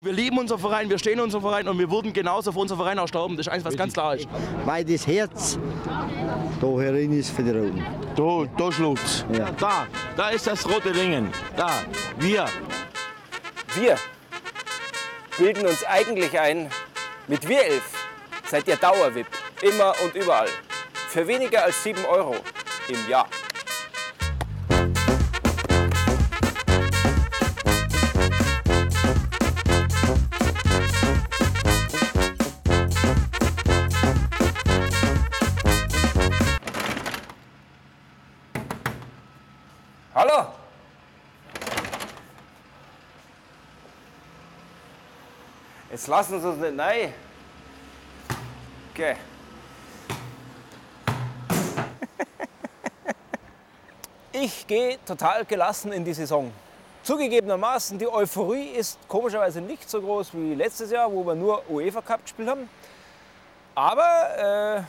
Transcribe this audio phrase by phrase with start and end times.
[0.00, 3.00] Wir lieben unseren Verein, wir stehen unseren Verein und wir würden genauso für unseren Verein
[3.00, 3.36] auch sterben.
[3.36, 4.28] Das ist eins, was ganz klar ist.
[4.64, 5.58] Weil das Herz
[6.60, 7.84] da herein ist für die Roten.
[8.14, 9.24] Da, da schluckt's.
[9.36, 9.50] Ja.
[9.58, 11.32] Da, da ist das rote Ringen.
[11.56, 11.82] Da,
[12.16, 12.46] wir.
[13.74, 13.96] Wir
[15.36, 16.70] bilden uns eigentlich ein,
[17.26, 17.90] mit Wir elf
[18.48, 19.26] seid ihr Dauerwip,
[19.62, 20.48] immer und überall.
[21.08, 22.36] Für weniger als 7 Euro
[22.88, 23.26] im Jahr.
[40.18, 40.46] Hallo?
[45.92, 47.14] Jetzt lassen Sie uns nicht rein.
[48.92, 49.16] Okay.
[54.32, 56.50] Ich gehe total gelassen in die Saison.
[57.04, 62.02] Zugegebenermaßen, die Euphorie ist komischerweise nicht so groß wie letztes Jahr, wo wir nur UEFA
[62.02, 62.68] Cup gespielt haben.
[63.76, 64.82] Aber äh,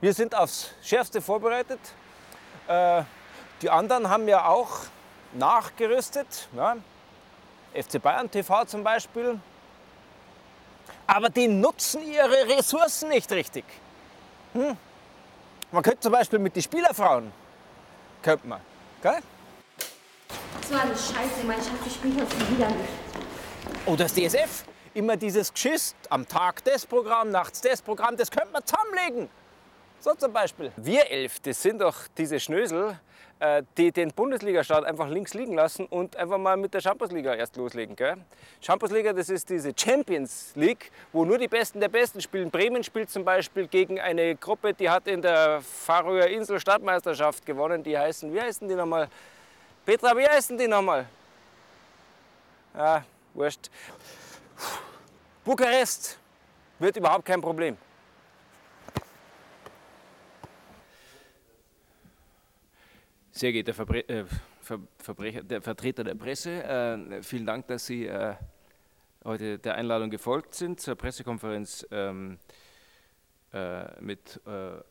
[0.00, 1.78] wir sind aufs Schärfste vorbereitet.
[2.66, 3.04] Äh,
[3.62, 4.80] die anderen haben ja auch
[5.32, 6.48] nachgerüstet.
[6.56, 6.76] Ja.
[7.74, 9.38] FC Bayern TV zum Beispiel.
[11.06, 13.64] Aber die nutzen ihre Ressourcen nicht richtig.
[14.52, 14.76] Hm?
[15.72, 17.32] Man könnte zum Beispiel mit den Spielerfrauen,
[18.22, 18.60] könnte man.
[19.02, 19.18] Gell?
[20.68, 22.90] So eine Scheiße, mein Schatz, ich spiele das wieder nicht.
[23.86, 24.64] Oder das DSF.
[24.94, 29.30] Immer dieses Geschiss, am Tag das Programm, nachts das Programm, das könnte man zusammenlegen.
[30.00, 30.72] So zum Beispiel.
[30.76, 32.98] Wir elf, das sind doch diese Schnösel,
[33.38, 37.34] äh, die den Bundesliga-Start einfach links liegen lassen und einfach mal mit der Champions Liga
[37.34, 37.96] erst loslegen.
[37.96, 38.16] Gell?
[38.62, 42.50] Champions Liga, das ist diese Champions League, wo nur die Besten der Besten spielen.
[42.50, 47.82] Bremen spielt zum Beispiel gegen eine Gruppe, die hat in der Färöer Insel Stadtmeisterschaft gewonnen.
[47.82, 49.06] Die heißen, wie heißen die nochmal?
[49.84, 51.04] Petra, wie heißen die nochmal?
[52.74, 53.04] Ja,
[53.34, 53.68] wurscht.
[55.44, 56.18] Bukarest
[56.78, 57.76] wird überhaupt kein Problem.
[63.40, 64.26] Sehr geehrter Verbre äh,
[64.60, 68.34] Ver Verbrecher, der Vertreter der Presse, äh, vielen Dank, dass Sie äh,
[69.24, 72.38] heute der Einladung gefolgt sind zur Pressekonferenz ähm,
[73.54, 74.82] äh, mit äh,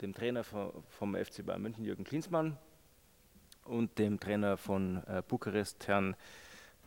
[0.00, 2.56] dem Trainer vom, vom, FC Bayern München, Jürgen Klinsmann,
[3.64, 6.16] und dem Trainer von äh, Bukarest, Herrn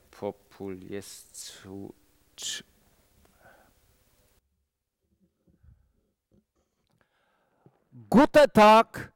[0.09, 1.93] Populjescu.
[8.09, 9.14] Guten Tag!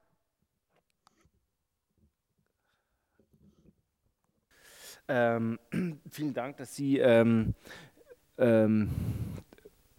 [5.10, 5.60] Ähm,
[6.12, 7.56] vielen Dank, dass Sie ähm,
[8.38, 8.92] ähm,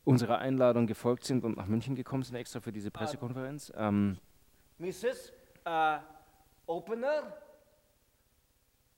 [0.04, 3.72] unserer Einladung gefolgt sind und nach München gekommen sind, extra für diese Pressekonferenz.
[3.76, 4.18] Ähm,
[4.78, 5.32] Mrs.
[5.66, 5.98] Uh,
[6.66, 7.36] Opener?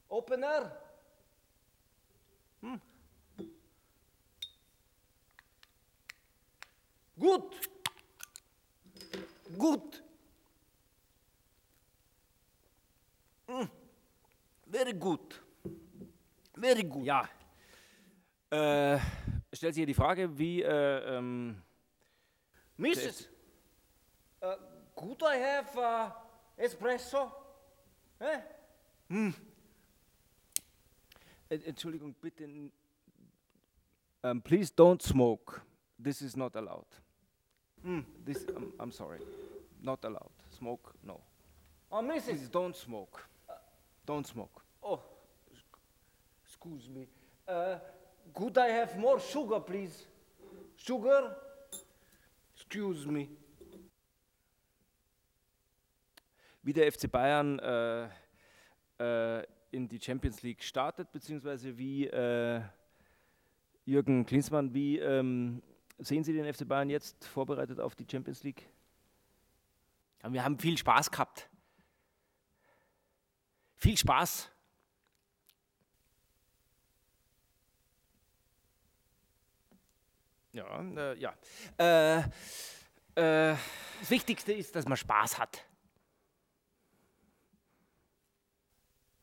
[0.08, 0.76] Opener?
[2.60, 2.80] Hm.
[7.18, 7.56] Gut.
[9.56, 10.02] Gut.
[13.46, 13.70] Hm.
[14.70, 15.42] Very good.
[16.62, 17.04] Very good.
[17.04, 17.28] ja,
[18.50, 19.00] äh,
[19.52, 21.60] stellt sich hier die Frage, wie äh, ähm,
[22.76, 23.28] Mrs.
[24.40, 24.54] Uh,
[24.94, 26.10] could I have uh,
[26.56, 27.32] espresso?
[28.20, 28.38] Eh?
[31.48, 32.48] Äh, Entschuldigung, bitte.
[34.22, 35.62] Um, please don't smoke.
[35.98, 36.86] This is not allowed.
[38.24, 39.18] This, um, I'm sorry.
[39.80, 40.30] Not allowed.
[40.50, 41.20] Smoke, no.
[41.90, 42.24] Oh, Mrs.
[42.24, 43.26] Please don't smoke.
[44.06, 44.62] Don't smoke.
[44.80, 45.00] Oh,
[46.62, 47.08] excuse me.
[47.48, 47.78] Uh,
[48.32, 50.06] could I have more sugar, please?
[50.76, 51.36] Sugar?
[52.54, 53.28] Excuse me.
[56.62, 58.08] Wie der FC Bayern äh,
[59.00, 62.60] äh, in die Champions League startet, beziehungsweise wie äh,
[63.84, 65.60] Jürgen Klinsmann, wie ähm,
[65.98, 68.68] sehen Sie den FC Bayern jetzt vorbereitet auf die Champions League?
[70.22, 71.48] Ja, Wir haben viel Spaß gehabt.
[73.78, 74.52] Viel Spaß.
[80.52, 81.34] Ja, äh, ja.
[81.78, 82.18] Äh,
[83.14, 83.56] äh,
[84.00, 85.64] Das Wichtigste ist, dass man Spaß hat.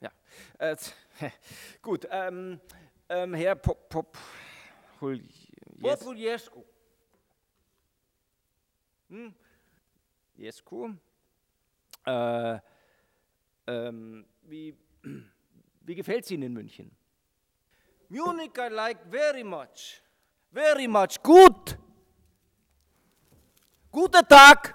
[0.01, 0.11] Ja,
[1.81, 2.07] gut.
[2.09, 2.59] Ähm,
[3.09, 4.17] ähm, Herr Pop, Pop,
[5.01, 5.17] hol,
[5.77, 6.63] yes, Populjescu.
[10.35, 10.93] Jesku.
[12.05, 12.59] Äh,
[13.67, 14.75] ähm, wie,
[15.81, 16.95] wie gefällt es Ihnen in München?
[18.07, 20.01] Munich I like very much.
[20.51, 21.21] Very much.
[21.21, 21.77] good.
[23.91, 24.73] Guten Tag.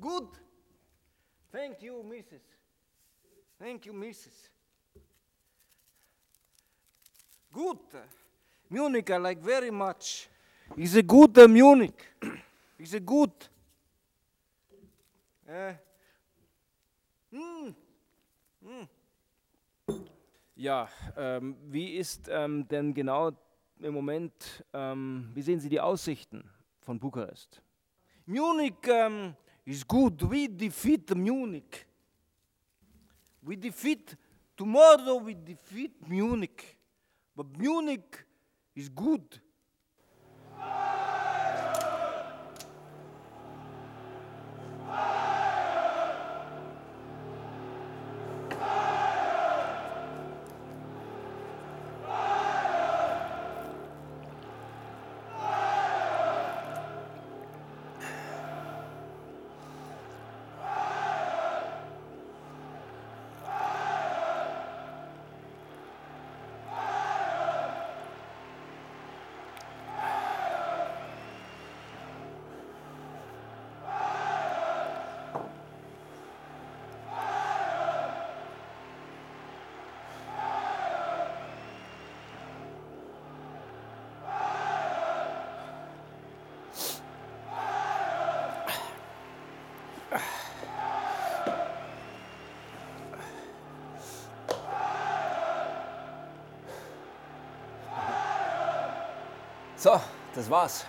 [0.00, 0.28] Good.
[1.50, 2.40] Thank you, Mrs.
[3.58, 4.48] Thank you, Mrs.
[7.52, 7.78] Good.
[8.70, 10.28] Munich I like very much.
[10.76, 12.06] It's a good uh, Munich.
[12.78, 13.30] It's a good.
[15.48, 15.74] Uh,
[20.62, 23.32] Ja, ähm, wie ist ähm, denn genau
[23.80, 26.48] im Moment, ähm, wie sehen Sie die Aussichten
[26.82, 27.60] von Bukarest?
[28.26, 30.22] Munich um, is good.
[30.22, 31.84] We defeat Munich.
[33.40, 34.16] We defeat
[34.56, 35.26] tomorrow.
[35.26, 36.76] We defeat Munich.
[37.34, 38.24] But Munich
[38.72, 39.42] is good.
[99.82, 100.00] So,
[100.32, 100.86] das war's.